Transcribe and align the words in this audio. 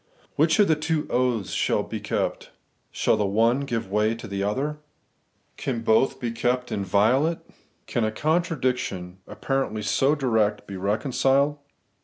Which 0.35 0.57
of 0.57 0.67
the 0.67 0.75
two 0.75 1.05
oaths 1.11 1.51
shall 1.51 1.83
be 1.83 1.99
kept? 1.99 2.49
Shall 2.89 3.15
the 3.17 3.25
one 3.27 3.59
give 3.59 3.91
way 3.91 4.15
to 4.15 4.27
the 4.27 4.41
other? 4.41 4.79
Can 5.57 5.81
both 5.83 6.19
be 6.19 6.31
kept 6.31 6.71
inviolate? 6.71 7.37
Can 7.85 8.03
a 8.03 8.11
contradiction, 8.11 9.19
ap 9.29 9.45
parently 9.45 9.83
so 9.83 10.15
direct, 10.15 10.65
be 10.65 10.75
reconciled? 10.75 11.59